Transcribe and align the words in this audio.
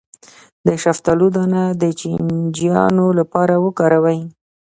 د 0.67 0.67
شفتالو 0.83 1.27
دانه 1.35 1.63
د 1.81 1.83
چینجیانو 1.99 3.05
لپاره 3.19 3.53
وکاروئ 3.65 4.19